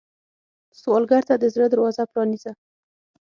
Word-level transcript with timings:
سوالګر 0.79 1.23
ته 1.29 1.35
د 1.37 1.43
زړه 1.53 1.67
دروازه 1.69 2.03
پرانیزه 2.11 2.51